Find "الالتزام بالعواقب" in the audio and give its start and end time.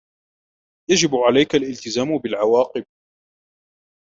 1.55-2.85